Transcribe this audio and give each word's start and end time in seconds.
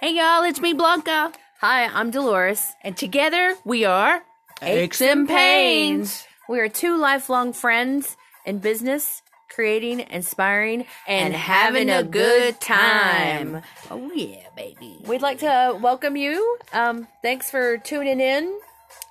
Hey 0.00 0.14
y'all, 0.16 0.44
it's 0.44 0.62
me 0.62 0.72
Blanca. 0.72 1.30
Hi, 1.60 1.84
I'm 1.84 2.10
Dolores. 2.10 2.72
And 2.82 2.96
together 2.96 3.54
we 3.66 3.84
are 3.84 4.22
Aches 4.62 5.02
and 5.02 5.28
Pains. 5.28 6.26
We 6.48 6.58
are 6.60 6.70
two 6.70 6.96
lifelong 6.96 7.52
friends 7.52 8.16
in 8.46 8.60
business, 8.60 9.20
creating, 9.50 10.00
inspiring, 10.00 10.86
and, 11.06 11.34
having 11.34 11.90
a 11.90 12.02
good 12.02 12.58
time. 12.62 13.60
Oh 13.90 14.10
yeah, 14.14 14.46
baby. 14.56 15.04
We'd 15.06 15.20
like 15.20 15.40
to 15.40 15.78
welcome 15.78 16.16
you. 16.16 16.56
Um, 16.72 17.06
thanks 17.20 17.50
for 17.50 17.76
tuning 17.76 18.20
in. 18.20 18.58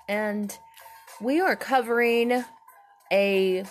And 0.08 0.58
we 1.22 1.40
are 1.40 1.56
covering 1.56 2.44
a 3.12 3.64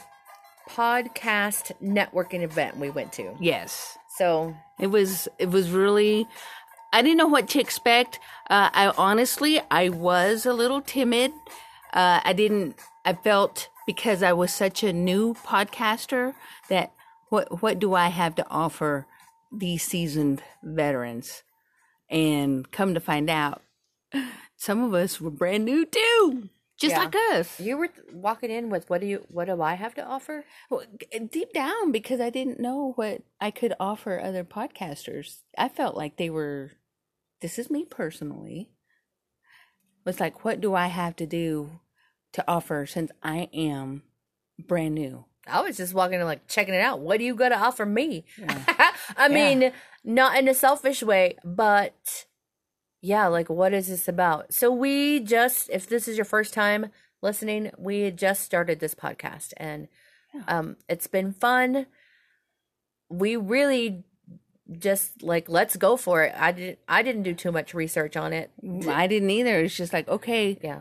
podcast 0.71 1.73
networking 1.83 2.43
event 2.43 2.77
we 2.77 2.91
went 2.91 3.13
to. 3.15 3.35
Yes. 3.41 3.99
So 4.19 4.55
It 4.79 4.87
was 4.87 5.27
it 5.41 5.51
was 5.51 5.71
really 5.71 6.29
I 6.93 7.03
didn't 7.03 7.19
know 7.19 7.27
what 7.27 7.49
to 7.51 7.61
expect. 7.61 8.19
Uh, 8.49 8.71
I 8.73 8.93
honestly 8.97 9.61
I 9.71 9.89
was 9.89 10.47
a 10.47 10.53
little 10.53 10.81
timid. 10.81 11.33
Uh, 11.93 12.21
I 12.25 12.33
didn't 12.33 12.77
I 13.05 13.15
felt 13.15 13.69
because 13.87 14.23
I 14.23 14.33
was 14.33 14.53
such 14.53 14.83
a 14.83 14.93
new 14.93 15.35
podcaster 15.35 16.35
that 16.69 16.93
what 17.29 17.63
what 17.63 17.79
do 17.79 17.95
I 17.95 18.09
have 18.09 18.35
to 18.37 18.47
offer 18.51 19.07
these 19.53 19.83
seasoned 19.83 20.43
veterans? 20.63 21.43
And 22.11 22.71
come 22.71 22.95
to 22.95 23.01
find 23.01 23.29
out, 23.29 23.63
some 24.57 24.83
of 24.83 24.95
us 24.95 25.21
were 25.21 25.31
brand 25.31 25.67
new 25.67 25.85
too, 25.85 26.49
just 26.79 26.93
Yeah. 26.95 27.01
like 27.05 27.15
us. 27.33 27.59
you 27.61 27.77
were 27.77 27.89
walking 28.13 28.51
in 28.51 28.71
with 28.71 28.89
what 28.89 29.01
do 29.01 29.07
you 29.07 29.27
what 29.29 29.47
do 29.47 29.61
I 29.61 29.75
have 29.75 29.95
to 29.97 30.05
offer? 30.05 30.45
Well, 30.71 30.83
eh, 31.13 31.19
deep 31.31 31.53
down, 31.53 31.93
because 31.93 32.21
I 32.21 32.31
didn't 32.31 32.61
know 32.61 32.93
what 32.97 33.23
I 33.41 33.51
could 33.51 33.75
offer 33.81 34.21
other 34.21 34.45
podcasters, 34.45 35.41
I 35.57 35.69
felt 35.69 35.97
like 35.97 36.17
they 36.17 36.31
were. 36.31 36.73
This 37.41 37.59
is 37.59 37.71
me 37.71 37.85
personally. 37.85 38.71
Was 40.05 40.21
like, 40.21 40.45
what 40.45 40.61
do 40.61 40.75
I 40.75 40.87
have 40.87 41.17
to 41.17 41.27
do 41.27 41.81
to 42.33 42.45
offer 42.49 42.87
since 42.87 43.11
I 43.23 43.49
am 43.53 44.03
brand 44.59 44.95
new? 44.95 45.27
I 45.47 45.61
was 45.63 45.77
just 45.77 45.95
walking 45.95 46.21
in 46.21 46.27
like 46.27 46.47
checking 46.49 46.75
it 46.75 46.81
out. 46.81 47.01
What 47.01 47.19
do 47.19 47.25
you 47.25 47.35
got 47.35 47.51
to 47.51 47.59
offer 47.59 47.85
me? 47.87 48.25
I 49.17 49.29
mean, 49.29 49.73
not 50.05 50.39
in 50.39 50.47
a 50.49 50.55
selfish 50.55 51.03
way, 51.03 51.37
but 51.45 52.27
yeah, 53.01 53.27
like 53.27 53.49
what 53.49 53.73
is 53.73 53.89
this 53.89 54.09
about? 54.09 54.53
So 54.53 54.71
we 54.73 55.21
just 55.21 55.71
if 55.71 55.87
this 55.89 56.09
is 56.09 56.17
your 56.17 56.25
first 56.25 56.53
time 56.55 56.87
listening, 57.23 57.71
we 57.79 58.03
had 58.03 58.17
just 58.17 58.43
started 58.43 58.81
this 58.81 58.95
podcast 58.95 59.53
and 59.57 59.89
um 60.47 60.77
it's 60.89 61.07
been 61.07 61.33
fun. 61.33 61.87
We 63.09 63.37
really 63.37 64.05
just 64.71 65.23
like 65.23 65.49
let's 65.49 65.77
go 65.77 65.97
for 65.97 66.25
it. 66.25 66.35
I 66.37 66.53
didn't 66.53 66.79
I 66.89 67.03
didn't 67.03 67.23
do 67.23 67.35
too 67.35 67.53
much 67.53 67.73
research 67.75 68.17
on 68.17 68.33
it. 68.33 68.51
I 68.89 69.07
didn't 69.07 69.31
either. 69.31 69.61
It's 69.61 69.77
just 69.77 69.93
like, 69.93 70.09
okay, 70.09 70.59
Yeah. 70.63 70.81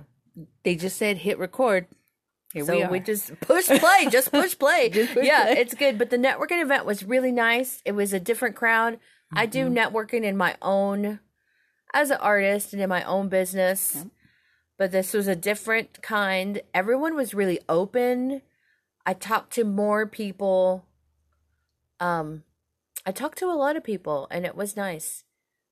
they 0.63 0.75
just 0.75 0.97
said 0.97 1.17
hit 1.17 1.39
record. 1.39 1.88
Here 2.53 2.65
so 2.65 2.77
we 2.77 2.85
we 2.88 2.99
just 3.01 3.39
push 3.41 3.67
play, 3.67 4.07
just 4.09 4.31
push 4.31 4.57
play. 4.57 4.89
Just 4.93 5.13
push 5.13 5.25
yeah, 5.25 5.43
play. 5.43 5.57
it's 5.57 5.73
good. 5.73 5.97
But 5.97 6.09
the 6.09 6.17
networking 6.17 6.61
event 6.61 6.85
was 6.85 7.03
really 7.03 7.31
nice. 7.31 7.81
It 7.85 7.91
was 7.91 8.13
a 8.13 8.19
different 8.21 8.55
crowd. 8.55 8.99
I 9.33 9.45
do 9.45 9.65
Mm-hmm. 9.65 9.77
networking 9.77 10.23
in 10.23 10.38
my 10.38 10.55
own 10.61 11.19
as 11.98 12.12
an 12.12 12.17
artist 12.22 12.73
and 12.73 12.81
in 12.81 12.88
my 12.90 13.03
own 13.03 13.28
business. 13.28 14.06
But 14.78 14.92
this 14.92 15.14
was 15.14 15.28
a 15.28 15.36
different 15.36 16.03
kind. 16.03 16.62
Everyone 16.72 17.16
was 17.16 17.34
really 17.34 17.59
open. 17.67 18.44
I 19.06 19.14
talked 19.14 19.52
to 19.53 19.64
more 19.64 20.06
people. 20.06 20.86
Um 22.00 22.44
I 23.06 23.12
talked 23.12 23.40
to 23.40 23.45
a 23.45 23.58
lot 23.64 23.75
of 23.75 23.84
people 23.84 24.28
and 24.30 24.45
it 24.45 24.56
was 24.56 24.75
nice. 24.78 25.23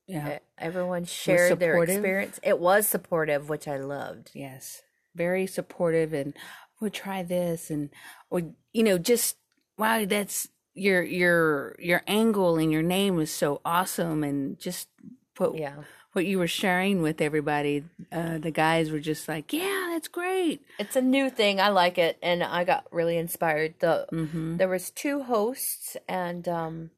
yeah. 0.08 0.40
Everyone 0.58 1.06
shared 1.06 1.59
their 1.59 1.84
experience. 1.84 2.40
It 2.42 2.59
was 2.59 2.88
supportive, 2.88 3.50
which 3.50 3.68
I 3.68 3.78
loved. 3.78 4.31
Yes, 4.34 4.81
very 5.14 5.46
supportive, 5.46 6.14
and 6.14 6.34
we'll 6.80 6.91
try 6.91 7.24
this, 7.24 7.69
and 7.69 7.90
or 8.30 8.41
you 8.72 8.84
know, 8.84 8.97
just 8.97 9.35
wow, 9.78 10.06
that's 10.06 10.47
your 10.74 11.03
your 11.03 11.75
your 11.78 12.02
angle 12.08 12.58
and 12.58 12.72
your 12.72 12.84
name 12.84 13.16
was 13.16 13.31
so 13.31 13.59
awesome, 13.66 14.24
and 14.24 14.58
just 14.58 14.88
what 15.38 15.58
Yeah. 15.58 15.84
What 16.16 16.26
you 16.26 16.40
were 16.40 16.48
sharing 16.48 17.02
with 17.02 17.20
everybody. 17.22 17.84
Uh, 18.12 18.38
the 18.38 18.52
guys 18.52 18.90
were 18.92 19.00
just 19.00 19.28
like, 19.28 19.52
yeah, 19.53 19.90
that's 19.92 20.08
great. 20.08 20.62
It's 20.80 20.96
a 20.96 21.02
new 21.02 21.30
thing. 21.30 21.59
I 21.59 21.68
like 21.70 21.98
it, 21.98 22.18
and 22.24 22.42
I 22.44 22.64
got 22.64 22.86
really 22.92 23.18
inspired. 23.18 23.76
The 23.80 24.08
Mm-hmm. 24.12 24.58
there 24.58 24.70
was 24.70 24.90
two 24.92 25.24
hosts, 25.24 25.98
and 26.08 26.48
um, 26.48 26.92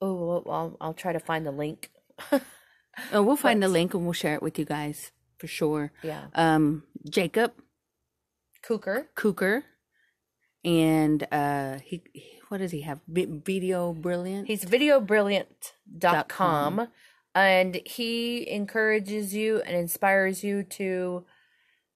oh, 0.00 0.42
I'll 0.48 0.76
I'll 0.80 0.94
try 0.94 1.12
to 1.12 1.20
find 1.20 1.44
the 1.46 1.52
link. 1.52 1.90
Oh, 3.12 3.22
we'll 3.22 3.36
find 3.36 3.62
the 3.62 3.68
link 3.68 3.94
and 3.94 4.02
we'll 4.04 4.12
share 4.12 4.34
it 4.34 4.42
with 4.42 4.58
you 4.58 4.64
guys 4.66 5.10
for 5.38 5.46
sure. 5.46 5.90
Yeah, 6.02 6.24
Um, 6.34 6.82
Jacob 7.08 7.52
Cooker. 8.62 9.06
Cooker, 9.14 9.64
and 10.64 11.26
uh, 11.32 11.78
he 11.84 12.02
what 12.48 12.58
does 12.58 12.72
he 12.72 12.80
have? 12.82 12.98
Vi- 13.08 13.40
Video 13.44 13.92
brilliant. 13.94 14.48
He's 14.48 14.64
videobrilliant.com, 14.64 16.88
and 17.34 17.80
he 17.86 18.48
encourages 18.50 19.34
you 19.34 19.60
and 19.62 19.76
inspires 19.76 20.42
you 20.42 20.62
to 20.64 21.24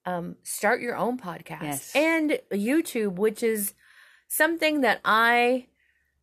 um, 0.06 0.36
start 0.42 0.80
your 0.80 0.96
own 0.96 1.18
podcast 1.18 1.62
Yes. 1.62 1.92
and 1.96 2.38
YouTube, 2.52 3.14
which 3.16 3.42
is 3.42 3.74
something 4.28 4.80
that 4.82 5.00
I 5.04 5.66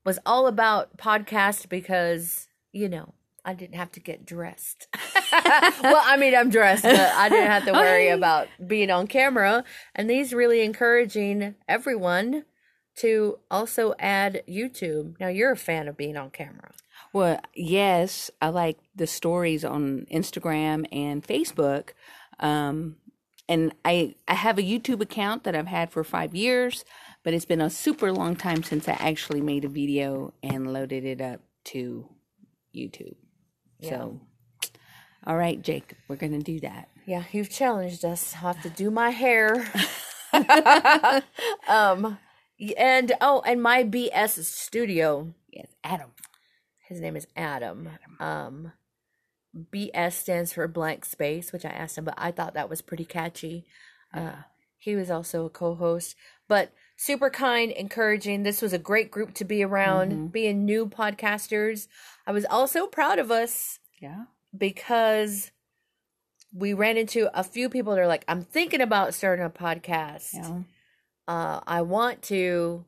was 0.05 0.19
all 0.25 0.47
about 0.47 0.97
podcast 0.97 1.69
because 1.69 2.47
you 2.71 2.87
know 2.89 3.13
I 3.43 3.53
didn't 3.53 3.75
have 3.75 3.91
to 3.93 3.99
get 3.99 4.25
dressed. 4.25 4.87
well, 5.33 6.01
I 6.05 6.15
mean 6.17 6.35
I'm 6.35 6.49
dressed, 6.49 6.83
but 6.83 6.99
I 6.99 7.27
didn't 7.29 7.49
have 7.49 7.65
to 7.65 7.73
worry 7.73 8.09
about 8.09 8.47
being 8.65 8.91
on 8.91 9.07
camera. 9.07 9.63
And 9.95 10.09
these 10.09 10.33
really 10.33 10.61
encouraging 10.61 11.55
everyone 11.67 12.45
to 12.97 13.39
also 13.49 13.95
add 13.97 14.43
YouTube. 14.47 15.19
Now 15.19 15.27
you're 15.29 15.51
a 15.51 15.57
fan 15.57 15.87
of 15.87 15.97
being 15.97 16.17
on 16.17 16.29
camera. 16.29 16.71
Well, 17.13 17.39
yes, 17.53 18.31
I 18.41 18.49
like 18.49 18.77
the 18.95 19.07
stories 19.07 19.65
on 19.65 20.05
Instagram 20.11 20.85
and 20.91 21.23
Facebook. 21.23 21.89
Um, 22.39 22.95
and 23.49 23.73
I 23.83 24.15
I 24.27 24.35
have 24.35 24.57
a 24.57 24.63
YouTube 24.63 25.01
account 25.01 25.43
that 25.43 25.55
I've 25.55 25.67
had 25.67 25.91
for 25.91 26.05
five 26.05 26.33
years, 26.33 26.85
but 27.23 27.33
it's 27.33 27.45
been 27.45 27.59
a 27.59 27.69
super 27.69 28.13
long 28.13 28.35
time 28.37 28.63
since 28.63 28.87
I 28.87 28.93
actually 28.93 29.41
made 29.41 29.65
a 29.65 29.69
video 29.69 30.33
and 30.41 30.71
loaded 30.71 31.03
it 31.03 31.19
up 31.19 31.41
to 31.65 32.07
YouTube. 32.73 33.15
So, 33.83 34.21
all 35.25 35.35
right, 35.35 35.61
Jake, 35.61 35.95
we're 36.07 36.15
gonna 36.15 36.39
do 36.39 36.59
that. 36.61 36.87
Yeah, 37.05 37.23
you've 37.31 37.49
challenged 37.49 38.05
us. 38.05 38.35
I'll 38.35 38.53
have 38.53 38.61
to 38.63 38.69
do 38.69 38.89
my 38.89 39.09
hair. 39.09 39.69
um 41.67 42.19
and 42.77 43.11
oh, 43.19 43.41
and 43.45 43.61
my 43.61 43.83
BS 43.83 44.43
studio. 44.45 45.33
Yes, 45.51 45.67
Adam. 45.83 46.11
His 46.91 46.99
name 46.99 47.15
is 47.15 47.25
Adam. 47.37 47.89
Um 48.19 48.73
BS 49.73 50.11
stands 50.13 50.51
for 50.53 50.67
blank 50.67 51.05
space, 51.05 51.51
which 51.53 51.63
I 51.65 51.69
asked 51.69 51.97
him, 51.97 52.03
but 52.05 52.13
I 52.17 52.31
thought 52.31 52.53
that 52.53 52.69
was 52.69 52.81
pretty 52.81 53.05
catchy. 53.05 53.65
Uh, 54.13 54.43
he 54.77 54.95
was 54.95 55.09
also 55.09 55.45
a 55.45 55.49
co-host, 55.49 56.15
but 56.49 56.71
super 56.97 57.29
kind, 57.29 57.71
encouraging. 57.71 58.43
This 58.43 58.61
was 58.61 58.71
a 58.73 58.77
great 58.77 59.09
group 59.11 59.33
to 59.35 59.45
be 59.45 59.63
around, 59.63 60.31
being 60.31 60.63
new 60.65 60.85
podcasters. 60.85 61.87
I 62.27 62.31
was 62.31 62.45
also 62.45 62.87
proud 62.87 63.19
of 63.19 63.29
us 63.31 63.79
Yeah. 64.01 64.25
because 64.57 65.51
we 66.53 66.73
ran 66.73 66.97
into 66.97 67.29
a 67.37 67.43
few 67.43 67.69
people 67.69 67.93
that 67.95 68.01
are 68.01 68.07
like, 68.07 68.25
I'm 68.27 68.43
thinking 68.43 68.81
about 68.81 69.13
starting 69.13 69.45
a 69.45 69.49
podcast. 69.49 70.33
Yeah. 70.33 70.61
Uh, 71.27 71.59
I 71.67 71.81
want 71.81 72.21
to. 72.23 72.85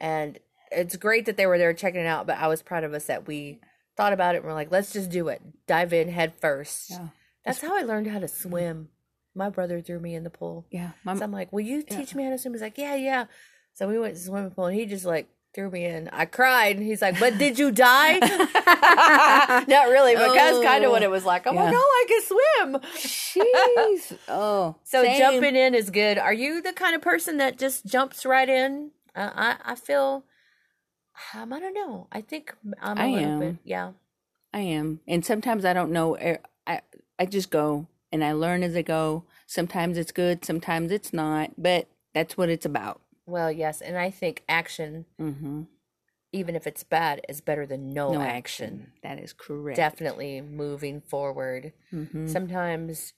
And 0.00 0.38
it's 0.74 0.96
great 0.96 1.26
that 1.26 1.36
they 1.36 1.46
were 1.46 1.58
there 1.58 1.72
checking 1.72 2.00
it 2.00 2.06
out, 2.06 2.26
but 2.26 2.38
I 2.38 2.48
was 2.48 2.62
proud 2.62 2.84
of 2.84 2.92
us 2.94 3.04
that 3.06 3.26
we 3.26 3.60
thought 3.96 4.12
about 4.12 4.34
it 4.34 4.38
and 4.38 4.46
we're 4.46 4.54
like, 4.54 4.70
let's 4.70 4.92
just 4.92 5.10
do 5.10 5.28
it. 5.28 5.42
Dive 5.66 5.92
in 5.92 6.08
head 6.08 6.34
first. 6.40 6.90
Yeah. 6.90 7.08
That's 7.44 7.60
how 7.60 7.76
I 7.76 7.82
learned 7.82 8.06
how 8.06 8.20
to 8.20 8.28
swim. 8.28 8.88
My 9.34 9.50
brother 9.50 9.80
threw 9.80 9.98
me 9.98 10.14
in 10.14 10.24
the 10.24 10.30
pool. 10.30 10.66
Yeah. 10.70 10.90
My, 11.04 11.14
So 11.16 11.24
I'm 11.24 11.32
like, 11.32 11.52
will 11.52 11.60
you 11.60 11.82
teach 11.82 12.14
me 12.14 12.24
how 12.24 12.30
to 12.30 12.38
swim? 12.38 12.54
He's 12.54 12.62
like, 12.62 12.78
yeah, 12.78 12.94
yeah. 12.94 13.24
So 13.74 13.88
we 13.88 13.98
went 13.98 14.14
to 14.14 14.20
the 14.20 14.26
swimming 14.26 14.50
pool 14.50 14.66
and 14.66 14.76
he 14.78 14.86
just 14.86 15.04
like 15.04 15.28
threw 15.54 15.70
me 15.70 15.84
in. 15.84 16.08
I 16.12 16.26
cried. 16.26 16.76
And 16.76 16.84
he's 16.84 17.02
like, 17.02 17.18
but 17.18 17.38
did 17.38 17.58
you 17.58 17.70
die? 17.70 18.18
Not 19.68 19.88
really, 19.88 20.14
but 20.14 20.34
that's 20.34 20.62
kind 20.64 20.84
of 20.84 20.90
what 20.90 21.02
it 21.02 21.10
was 21.10 21.24
like. 21.24 21.46
I'm 21.46 21.56
like, 21.56 21.74
oh, 21.76 22.04
I 22.04 22.04
can 22.08 22.22
swim. 22.22 22.80
Jeez. 22.96 24.18
Oh. 24.28 24.76
So 24.84 25.02
same. 25.02 25.18
jumping 25.18 25.56
in 25.56 25.74
is 25.74 25.90
good. 25.90 26.18
Are 26.18 26.32
you 26.32 26.62
the 26.62 26.72
kind 26.72 26.94
of 26.94 27.02
person 27.02 27.38
that 27.38 27.58
just 27.58 27.84
jumps 27.86 28.24
right 28.24 28.48
in? 28.48 28.90
Uh, 29.14 29.30
I 29.34 29.72
I 29.72 29.74
feel 29.74 30.24
um, 31.34 31.52
I 31.52 31.60
don't 31.60 31.74
know. 31.74 32.08
I 32.12 32.20
think 32.20 32.54
I'm 32.80 32.98
a 32.98 33.02
I 33.02 33.06
little 33.06 33.20
am. 33.30 33.38
bit 33.40 33.56
yeah. 33.64 33.92
I 34.52 34.60
am. 34.60 35.00
And 35.06 35.24
sometimes 35.24 35.64
I 35.64 35.72
don't 35.72 35.92
know. 35.92 36.16
er, 36.16 36.38
I 36.66 36.80
I 37.18 37.26
just 37.26 37.50
go 37.50 37.86
and 38.10 38.24
I 38.24 38.32
learn 38.32 38.62
as 38.62 38.76
I 38.76 38.82
go. 38.82 39.24
Sometimes 39.46 39.96
it's 39.98 40.12
good, 40.12 40.44
sometimes 40.44 40.90
it's 40.90 41.12
not, 41.12 41.50
but 41.58 41.88
that's 42.14 42.36
what 42.36 42.48
it's 42.48 42.66
about. 42.66 43.00
Well, 43.26 43.50
yes, 43.52 43.80
and 43.80 43.96
I 43.96 44.10
think 44.10 44.42
action 44.48 45.06
hmm 45.18 45.62
even 46.34 46.56
if 46.56 46.66
it's 46.66 46.82
bad, 46.82 47.20
is 47.28 47.42
better 47.42 47.66
than 47.66 47.92
no, 47.92 48.12
No 48.12 48.22
action. 48.22 48.30
action. 48.80 48.92
That 49.02 49.18
is 49.18 49.34
correct. 49.34 49.76
Definitely 49.76 50.40
moving 50.40 51.02
forward. 51.02 51.74
Mhm. 51.92 52.26
Sometimes 52.26 53.12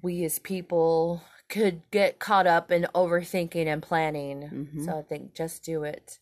we 0.00 0.24
as 0.24 0.38
people 0.38 1.22
could 1.50 1.82
get 1.90 2.18
caught 2.18 2.46
up 2.46 2.72
in 2.72 2.86
overthinking 2.94 3.66
and 3.66 3.82
planning. 3.82 4.68
Mhm. 4.74 4.84
So 4.84 4.98
I 4.98 5.02
think 5.02 5.34
just 5.34 5.62
do 5.62 5.82
it. 5.84 6.18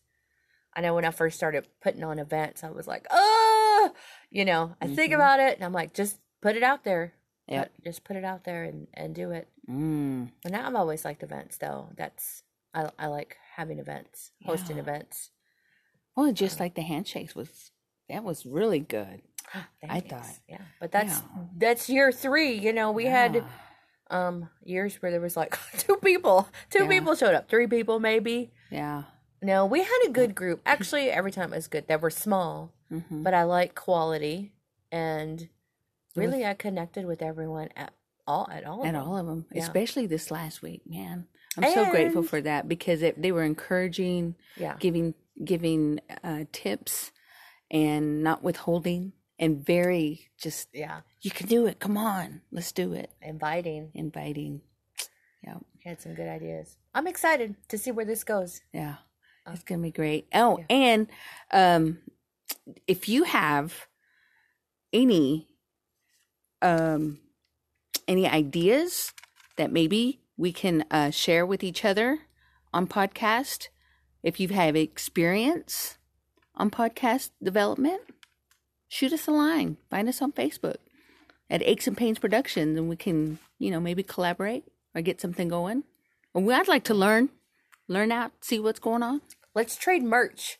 I 0.75 0.81
know 0.81 0.93
when 0.95 1.05
I 1.05 1.11
first 1.11 1.37
started 1.37 1.67
putting 1.81 2.03
on 2.03 2.19
events, 2.19 2.63
I 2.63 2.69
was 2.69 2.87
like, 2.87 3.05
oh, 3.11 3.91
you 4.29 4.45
know, 4.45 4.75
I 4.81 4.87
think 4.87 5.11
Mhm. 5.11 5.15
about 5.15 5.39
it 5.39 5.55
and 5.55 5.65
I'm 5.65 5.73
like, 5.73 5.93
just 5.93 6.17
put 6.41 6.55
it 6.55 6.63
out 6.63 6.83
there. 6.83 7.13
Yeah. 7.47 7.65
Just 7.83 8.03
put 8.05 8.15
it 8.15 8.23
out 8.23 8.45
there 8.45 8.63
and, 8.63 8.87
and 8.93 9.13
do 9.13 9.31
it. 9.31 9.49
Mm. 9.69 10.31
And 10.45 10.55
I've 10.55 10.75
always 10.75 11.03
liked 11.03 11.23
events 11.23 11.57
though. 11.57 11.89
That's, 11.97 12.43
I, 12.73 12.89
I 12.97 13.07
like 13.07 13.35
having 13.55 13.79
events, 13.79 14.31
hosting 14.45 14.77
Yeah. 14.77 14.83
events. 14.83 15.31
Well, 16.15 16.31
just 16.31 16.59
like 16.59 16.75
the 16.75 16.81
handshakes 16.81 17.35
was, 17.35 17.71
that 18.07 18.23
was 18.23 18.45
really 18.45 18.79
good. 18.79 19.21
I 19.89 19.99
thought. 19.99 20.25
Yeah. 20.47 20.61
But 20.79 20.91
that's, 20.93 21.13
Yeah. 21.15 21.43
that's 21.57 21.89
year 21.89 22.11
three. 22.13 22.53
You 22.53 22.71
know, 22.71 22.91
we 22.91 23.05
had, 23.05 23.43
um 24.09 24.49
years 24.63 25.01
where 25.01 25.09
there 25.09 25.21
was 25.21 25.37
like 25.37 25.57
two 25.77 25.95
people 25.97 26.45
two 26.69 26.83
Yeah. 26.83 26.89
people 26.89 27.15
showed 27.15 27.33
up 27.33 27.47
three 27.47 27.67
people 27.67 27.97
maybe 28.01 28.51
Yeah. 28.69 29.03
No 29.41 29.65
we 29.65 29.79
had 29.83 29.99
a 30.05 30.09
good 30.11 30.33
group 30.35 30.61
actually 30.65 31.09
every 31.09 31.31
time 31.31 31.51
it 31.53 31.55
was 31.57 31.67
good 31.67 31.87
they 31.87 31.95
were 31.95 32.09
small 32.09 32.73
Mhm. 32.91 33.23
but 33.23 33.33
i 33.33 33.43
like 33.43 33.73
quality 33.75 34.53
and 34.91 35.39
was- 35.39 35.47
really 36.15 36.45
i 36.45 36.53
connected 36.53 37.05
with 37.05 37.21
everyone 37.21 37.69
at 37.75 37.93
all 38.27 38.47
at 38.51 38.65
all 38.65 38.81
of 38.81 38.85
And 38.87 38.95
them. 38.95 39.03
all 39.07 39.17
of 39.17 39.25
them, 39.25 39.45
Yeah. 39.51 39.63
especially 39.63 40.05
this 40.07 40.29
last 40.29 40.61
week, 40.61 40.81
man. 40.85 41.27
I'm 41.57 41.73
so 41.73 41.89
grateful 41.89 42.21
for 42.23 42.39
that 42.41 42.67
because 42.67 43.01
it, 43.01 43.19
they 43.21 43.31
were 43.31 43.43
encouraging, 43.43 44.35
yeah 44.55 44.77
giving 44.79 45.15
giving 45.43 45.99
uh, 46.23 46.43
tips, 46.51 47.11
and 47.71 48.21
not 48.23 48.43
withholding, 48.43 49.13
and 49.39 49.65
very 49.65 50.29
just 50.37 50.69
yeah 50.73 51.01
you 51.21 51.31
can 51.31 51.47
do 51.47 51.65
it. 51.65 51.79
Come 51.79 51.97
on, 51.97 52.41
let's 52.51 52.71
do 52.71 52.93
it. 52.93 53.09
inviting 53.21 53.91
Inviting. 53.95 54.61
Yeah, 55.43 55.57
had 55.83 55.99
some 55.99 56.13
good 56.13 56.27
ideas 56.29 56.77
i'm 56.93 57.07
excited 57.07 57.55
to 57.69 57.77
see 57.77 57.91
where 57.91 58.05
this 58.05 58.23
goes 58.23 58.61
yeah, 58.71 58.97
it's 59.47 59.63
gonna 59.63 59.81
be 59.81 59.91
great. 59.91 60.27
Oh, 60.33 60.63
and 60.69 61.07
um, 61.51 61.99
if 62.87 63.09
you 63.09 63.23
have 63.23 63.87
any 64.93 65.47
um 66.61 67.19
any 68.07 68.27
ideas 68.27 69.13
that 69.55 69.71
maybe 69.71 70.19
we 70.37 70.51
can 70.51 70.83
uh, 70.91 71.09
share 71.09 71.45
with 71.45 71.63
each 71.63 71.85
other 71.85 72.19
on 72.73 72.87
podcast, 72.87 73.67
if 74.23 74.39
you 74.39 74.47
have 74.49 74.75
experience 74.75 75.97
on 76.55 76.69
podcast 76.69 77.31
development, 77.41 78.01
shoot 78.87 79.13
us 79.13 79.27
a 79.27 79.31
line. 79.31 79.77
Find 79.89 80.09
us 80.09 80.21
on 80.21 80.31
Facebook 80.31 80.77
at 81.49 81.61
Aches 81.63 81.87
and 81.87 81.97
Pains 81.97 82.19
Productions, 82.19 82.77
and 82.77 82.89
we 82.89 82.95
can, 82.95 83.39
you 83.59 83.71
know, 83.71 83.79
maybe 83.79 84.03
collaborate 84.03 84.63
or 84.95 85.01
get 85.01 85.21
something 85.21 85.47
going. 85.47 85.83
Well, 86.33 86.59
I'd 86.59 86.67
like 86.67 86.85
to 86.85 86.93
learn, 86.93 87.29
learn 87.91 88.11
out, 88.11 88.31
see 88.41 88.59
what's 88.59 88.79
going 88.79 89.03
on. 89.03 89.21
let's 89.53 89.75
trade 89.75 90.03
merch 90.03 90.57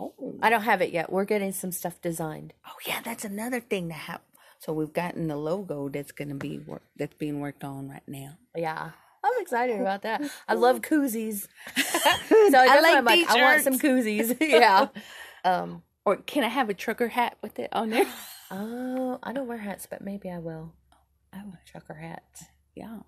Oh, 0.00 0.14
i 0.42 0.48
don't 0.48 0.62
have 0.62 0.80
it 0.80 0.92
yet 0.92 1.10
we're 1.10 1.24
getting 1.24 1.52
some 1.52 1.72
stuff 1.72 2.00
designed 2.00 2.52
oh 2.66 2.76
yeah, 2.86 3.00
that's 3.04 3.24
another 3.24 3.60
thing 3.60 3.88
to 3.88 3.94
have. 3.94 4.20
So 4.60 4.72
we've 4.72 4.92
gotten 4.92 5.28
the 5.28 5.36
logo 5.36 5.88
that's 5.88 6.12
going 6.12 6.28
to 6.30 6.34
be 6.34 6.58
work 6.58 6.82
that's 6.96 7.14
being 7.14 7.40
worked 7.40 7.64
on 7.64 7.88
right 7.88 8.06
now. 8.06 8.38
yeah 8.56 8.90
I'm 9.24 9.42
excited 9.42 9.80
about 9.80 10.02
that. 10.02 10.22
I 10.46 10.54
love 10.54 10.80
koozies. 10.90 11.48
so 11.76 12.50
why 12.50 12.80
like 12.80 13.04
like, 13.04 13.28
I 13.28 13.42
want 13.42 13.62
some 13.64 13.78
koozies. 13.78 14.36
yeah. 14.40 14.88
Um. 15.44 15.82
Or 16.04 16.16
can 16.18 16.44
I 16.44 16.48
have 16.48 16.70
a 16.70 16.74
trucker 16.74 17.08
hat 17.08 17.36
with 17.42 17.58
it 17.58 17.68
on 17.72 17.90
there? 17.90 18.06
Oh, 18.50 19.18
I 19.22 19.32
don't 19.32 19.48
wear 19.48 19.58
hats, 19.58 19.86
but 19.90 20.02
maybe 20.02 20.30
I 20.30 20.38
will. 20.38 20.72
I 21.32 21.38
want 21.38 21.56
a 21.66 21.70
Trucker 21.70 21.94
hat. 21.94 22.22
yeah. 22.74 22.98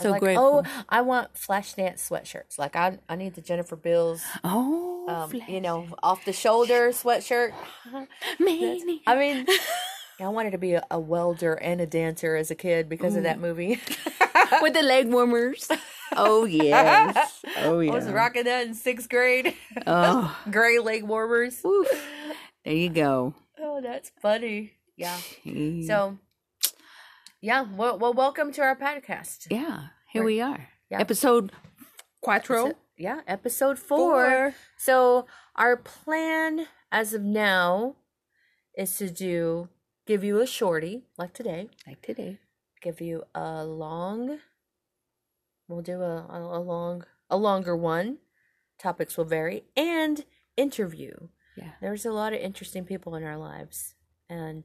So 0.00 0.10
like, 0.10 0.20
grateful. 0.20 0.62
Oh, 0.66 0.84
I 0.88 1.00
want 1.02 1.36
flash 1.36 1.72
dance 1.74 2.06
sweatshirts. 2.08 2.58
Like 2.58 2.76
I, 2.76 2.98
I 3.08 3.16
need 3.16 3.34
the 3.34 3.40
Jennifer 3.40 3.76
Beals. 3.76 4.22
Oh, 4.44 5.06
Um, 5.08 5.40
you 5.48 5.60
know, 5.60 5.86
off 6.02 6.24
the 6.24 6.32
shoulder 6.32 6.90
sweatshirt. 6.90 7.52
Maybe. 8.38 9.02
I 9.06 9.14
mean, 9.16 9.46
I 10.20 10.28
wanted 10.28 10.52
to 10.52 10.58
be 10.58 10.74
a, 10.74 10.84
a 10.90 10.98
welder 11.00 11.54
and 11.54 11.80
a 11.80 11.86
dancer 11.86 12.36
as 12.36 12.50
a 12.50 12.54
kid 12.54 12.88
because 12.88 13.16
of 13.16 13.22
that 13.24 13.38
movie. 13.38 13.80
with 14.62 14.74
the 14.74 14.82
leg 14.82 15.08
warmers. 15.10 15.68
Oh 16.12 16.44
yes. 16.44 17.42
Oh 17.58 17.80
yeah. 17.80 17.92
I 17.92 17.94
was 17.94 18.06
rocking 18.08 18.44
that 18.44 18.66
in 18.66 18.74
sixth 18.74 19.08
grade. 19.08 19.54
oh, 19.86 20.36
Gray 20.50 20.78
leg 20.78 21.04
warmers. 21.04 21.64
oof. 21.64 21.88
there 22.64 22.74
you 22.74 22.90
go. 22.90 23.34
Oh, 23.58 23.80
that's 23.80 24.10
funny. 24.20 24.72
Yeah. 24.96 25.16
So, 25.86 26.18
yeah. 27.40 27.66
Well, 27.76 27.98
well 27.98 28.12
welcome 28.12 28.52
to 28.52 28.62
our 28.62 28.76
podcast. 28.76 29.46
yeah, 29.50 29.88
here 30.12 30.24
we 30.24 30.40
are. 30.40 30.68
Yeah. 30.90 31.00
Episode 31.00 31.52
quattro. 32.20 32.70
So- 32.70 32.74
yeah, 32.98 33.20
episode 33.26 33.78
four. 33.78 34.54
So 34.78 35.26
our 35.54 35.76
plan 35.76 36.66
as 36.90 37.12
of 37.12 37.22
now 37.22 37.96
is 38.76 38.96
to 38.98 39.10
do 39.10 39.68
give 40.06 40.24
you 40.24 40.40
a 40.40 40.46
shorty 40.46 41.02
like 41.18 41.34
today, 41.34 41.68
like 41.86 42.00
today. 42.00 42.38
give 42.80 43.00
you 43.02 43.24
a 43.34 43.64
long. 43.64 44.38
We'll 45.68 45.82
do 45.82 46.00
a, 46.00 46.24
a, 46.26 46.58
a 46.58 46.60
long 46.60 47.04
a 47.28 47.36
longer 47.36 47.76
one. 47.76 48.18
Topics 48.78 49.16
will 49.18 49.24
vary 49.26 49.64
and 49.76 50.24
interview. 50.56 51.12
Yeah. 51.56 51.72
There's 51.82 52.06
a 52.06 52.12
lot 52.12 52.32
of 52.32 52.40
interesting 52.40 52.84
people 52.84 53.14
in 53.14 53.24
our 53.24 53.36
lives, 53.38 53.94
and 54.28 54.64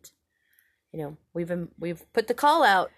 you 0.91 0.99
know 0.99 1.17
we've 1.33 1.51
we've 1.79 2.11
put 2.13 2.27
the 2.27 2.33
call 2.33 2.63
out. 2.63 2.91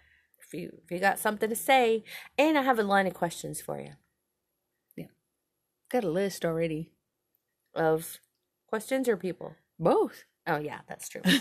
If 0.45 0.53
you 0.53 0.79
if 0.83 0.91
you 0.91 0.99
got 0.99 1.19
something 1.19 1.49
to 1.49 1.55
say, 1.55 2.03
and 2.37 2.57
I 2.57 2.63
have 2.63 2.79
a 2.79 2.83
line 2.83 3.07
of 3.07 3.13
questions 3.13 3.61
for 3.61 3.79
you. 3.79 3.93
Yeah, 4.95 5.07
got 5.91 6.03
a 6.03 6.09
list 6.09 6.45
already. 6.45 6.91
of 7.75 8.19
questions 8.67 9.07
or 9.07 9.17
people? 9.17 9.55
Both. 9.79 10.25
Oh 10.45 10.57
yeah, 10.57 10.79
that's 10.87 11.09
true. 11.09 11.21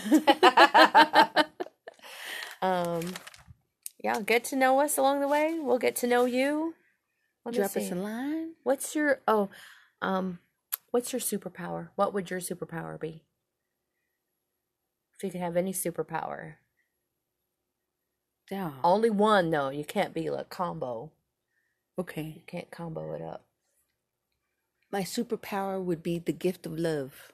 um 2.61 3.13
yeah, 4.03 4.19
get 4.21 4.43
to 4.45 4.55
know 4.55 4.79
us 4.79 4.97
along 4.97 5.21
the 5.21 5.27
way. 5.27 5.59
We'll 5.59 5.79
get 5.79 5.95
to 5.97 6.07
know 6.07 6.25
you. 6.25 6.75
Let 7.45 7.55
Drop 7.55 7.75
us 7.75 7.91
a 7.91 7.95
line. 7.95 8.53
What's 8.63 8.95
your 8.95 9.21
oh 9.27 9.49
um 10.01 10.39
what's 10.91 11.11
your 11.11 11.19
superpower? 11.19 11.89
What 11.95 12.13
would 12.13 12.29
your 12.29 12.39
superpower 12.39 12.99
be? 12.99 13.23
You 15.23 15.31
could 15.31 15.39
have 15.39 15.55
any 15.55 15.71
superpower. 15.71 16.55
Yeah. 18.51 18.71
Only 18.83 19.09
one 19.09 19.49
though. 19.51 19.69
You 19.69 19.85
can't 19.85 20.13
be 20.13 20.29
like 20.29 20.49
combo. 20.49 21.11
Okay. 21.97 22.33
You 22.35 22.41
can't 22.45 22.69
combo 22.69 23.13
it 23.13 23.21
up. 23.21 23.45
My 24.91 25.01
superpower 25.03 25.81
would 25.81 26.03
be 26.03 26.19
the 26.19 26.33
gift 26.33 26.65
of 26.65 26.77
love. 26.77 27.31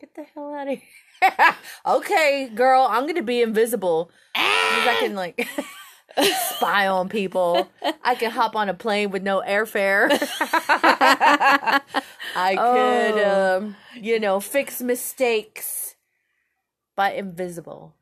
Get 0.00 0.14
the 0.14 0.22
hell 0.34 0.54
out 0.54 0.68
of 0.68 0.78
here. 0.78 1.34
okay, 1.86 2.48
girl, 2.54 2.86
I'm 2.88 3.06
gonna 3.06 3.22
be 3.22 3.42
invisible. 3.42 4.10
Because 4.32 4.86
I 4.86 4.96
can 5.00 5.14
like 5.16 5.46
spy 6.56 6.86
on 6.86 7.08
people. 7.08 7.68
I 8.04 8.14
can 8.14 8.30
hop 8.30 8.54
on 8.54 8.68
a 8.68 8.74
plane 8.74 9.10
with 9.10 9.22
no 9.22 9.42
airfare. 9.46 10.08
I 12.36 12.54
could 12.54 13.20
Oh. 13.20 13.58
um, 13.58 13.76
you 13.94 14.20
know, 14.20 14.38
fix 14.40 14.80
mistakes 14.80 15.96
by 17.00 17.12
invisible. 17.12 17.94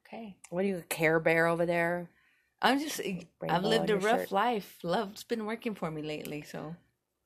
Okay. 0.00 0.34
What 0.50 0.64
are 0.64 0.68
you, 0.68 0.78
a 0.78 0.82
care 0.82 1.20
bear 1.20 1.46
over 1.46 1.64
there? 1.64 2.10
I'm 2.60 2.80
just 2.80 3.00
I've 3.48 3.62
lived 3.62 3.90
a 3.90 3.96
rough 3.96 4.22
shirt. 4.22 4.32
life. 4.32 4.78
Love's 4.82 5.22
been 5.22 5.46
working 5.46 5.76
for 5.76 5.88
me 5.88 6.02
lately, 6.02 6.42
so 6.42 6.74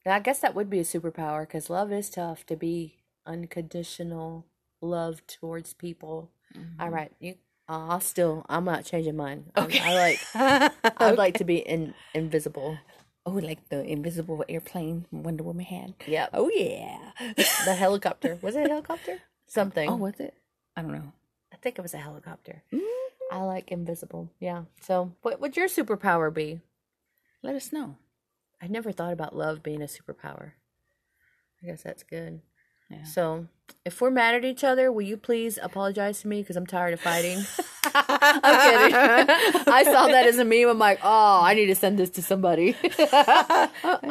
And 0.05 0.13
I 0.13 0.19
guess 0.19 0.41
that 0.41 0.55
would 0.55 0.69
be 0.69 0.79
a 0.81 0.83
superpower 0.83 1.47
because 1.47 1.71
love 1.71 1.91
is 1.91 2.11
tough 2.11 2.45
to 2.45 2.57
be 2.57 2.97
unconditional 3.25 4.45
love 4.83 5.27
towards 5.27 5.73
people. 5.73 6.31
All 6.79 6.91
right, 6.91 7.11
you. 7.21 7.37
Uh, 7.67 7.87
I'll 7.89 8.01
still. 8.01 8.45
I'm 8.47 8.67
not 8.67 8.85
changing 8.85 9.17
mine. 9.17 9.47
Okay. 9.57 9.81
I 9.83 9.95
like. 9.95 10.73
I'd 11.01 11.17
like 11.17 11.39
to 11.39 11.45
be 11.45 11.57
in, 11.57 11.95
invisible. 12.13 12.77
Oh, 13.25 13.31
like 13.31 13.67
the 13.71 13.83
invisible 13.83 14.45
airplane 14.47 15.07
Wonder 15.11 15.43
Woman 15.43 15.65
had. 15.65 15.95
Yeah. 16.07 16.29
Oh 16.35 16.51
yeah. 16.53 17.13
The 17.65 17.75
helicopter. 17.75 18.39
Was 18.43 18.57
it 18.57 18.67
a 18.67 18.69
helicopter? 18.69 19.21
Something. 19.47 19.89
oh, 19.89 19.97
was 19.97 20.21
it? 20.21 20.35
I 20.77 20.83
don't 20.83 20.93
know. 20.93 21.13
I 21.53 21.57
think 21.57 21.79
it 21.79 21.83
was 21.83 21.95
a 21.95 21.99
helicopter. 21.99 22.63
Mm, 22.73 22.81
I 23.33 23.43
like 23.43 23.71
invisible. 23.71 24.31
Yeah. 24.39 24.65
So, 24.81 25.13
what 25.23 25.41
would 25.41 25.57
your 25.57 25.69
superpower 25.69 26.33
be? 26.33 26.61
Let 27.43 27.55
us 27.55 27.73
know. 27.73 27.97
I 28.63 28.67
never 28.67 28.93
thought 28.93 29.13
about 29.13 29.37
love 29.37 29.63
being 29.63 29.83
a 29.83 29.87
superpower. 29.87 30.53
I 31.63 31.67
guess 31.67 31.83
that's 31.83 32.03
good. 32.03 32.41
Yeah. 32.91 33.05
So 33.05 33.47
if 33.85 34.01
we're 34.01 34.11
mad 34.11 34.35
at 34.35 34.45
each 34.45 34.65
other, 34.65 34.91
will 34.91 35.03
you 35.03 35.17
please 35.17 35.59
apologize 35.63 36.23
to 36.23 36.29
me 36.29 36.43
because 36.43 36.57
I'm 36.57 36.67
tired 36.67 36.93
of 36.93 37.01
fighting? 37.01 37.39
I'm 37.95 38.61
kidding. 38.61 38.95
I 39.73 39.83
saw 39.85 40.09
that 40.09 40.27
as 40.27 40.39
a 40.39 40.45
meme. 40.45 40.69
I'm 40.69 40.79
like, 40.79 40.99
oh, 41.03 41.41
I 41.43 41.55
need 41.55 41.67
to 41.67 41.75
send 41.75 41.99
this 41.99 42.11
to 42.11 42.23
somebody. 42.23 42.77
I 42.83 43.69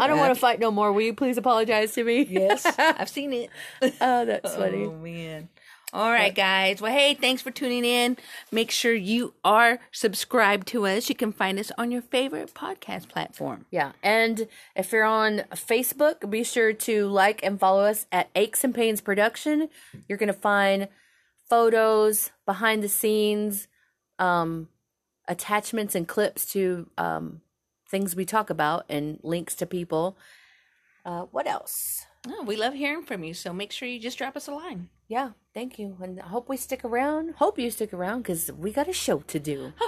don't 0.07 0.17
want 0.17 0.33
to 0.33 0.39
fight 0.39 0.59
no 0.59 0.71
more. 0.71 0.93
Will 0.93 1.01
you 1.01 1.13
please 1.13 1.37
apologize 1.37 1.93
to 1.95 2.03
me? 2.03 2.25
Yes, 2.29 2.65
I've 2.65 3.09
seen 3.09 3.33
it. 3.33 3.49
Oh, 3.81 4.25
that's 4.25 4.55
funny. 4.55 4.85
Oh 4.85 4.93
man. 4.93 5.49
All 5.91 6.11
right, 6.11 6.35
guys. 6.35 6.81
Well, 6.81 6.91
hey, 6.91 7.15
thanks 7.15 7.41
for 7.41 7.49
tuning 7.49 7.83
in. 7.83 8.15
Make 8.51 8.69
sure 8.69 8.93
you 8.93 9.33
are 9.43 9.79
subscribed 9.91 10.67
to 10.67 10.85
us. 10.85 11.09
You 11.09 11.15
can 11.15 11.31
find 11.31 11.57
us 11.57 11.71
on 11.79 11.89
your 11.89 12.03
favorite 12.03 12.53
podcast 12.53 13.09
platform. 13.09 13.65
Yeah. 13.71 13.93
And 14.03 14.47
if 14.75 14.91
you're 14.91 15.03
on 15.03 15.45
Facebook, 15.53 16.29
be 16.29 16.43
sure 16.43 16.73
to 16.73 17.07
like 17.07 17.43
and 17.43 17.59
follow 17.59 17.85
us 17.85 18.05
at 18.11 18.29
Aches 18.35 18.63
and 18.63 18.75
Pains 18.75 19.01
Production. 19.01 19.69
You're 20.07 20.19
going 20.19 20.27
to 20.27 20.33
find 20.33 20.89
photos, 21.49 22.29
behind 22.45 22.83
the 22.83 22.89
scenes, 22.89 23.67
um, 24.19 24.67
attachments 25.27 25.95
and 25.95 26.07
clips 26.07 26.51
to 26.53 26.87
um, 26.99 27.41
things 27.89 28.15
we 28.15 28.25
talk 28.25 28.51
about, 28.51 28.85
and 28.89 29.19
links 29.23 29.55
to 29.55 29.65
people. 29.65 30.17
Uh, 31.03 31.21
what 31.31 31.47
else? 31.47 32.05
We 32.45 32.55
love 32.55 32.73
hearing 32.73 33.03
from 33.03 33.23
you, 33.23 33.33
so 33.33 33.53
make 33.53 33.71
sure 33.71 33.87
you 33.87 33.99
just 33.99 34.17
drop 34.17 34.35
us 34.35 34.47
a 34.47 34.51
line. 34.51 34.89
Yeah, 35.07 35.31
thank 35.53 35.79
you. 35.79 35.97
And 36.01 36.19
I 36.19 36.27
hope 36.27 36.49
we 36.49 36.57
stick 36.57 36.85
around. 36.85 37.35
Hope 37.35 37.57
you 37.59 37.71
stick 37.71 37.93
around 37.93 38.23
because 38.23 38.51
we 38.51 38.71
got 38.71 38.87
a 38.87 38.93
show 38.93 39.19
to 39.19 39.39
do. 39.39 39.73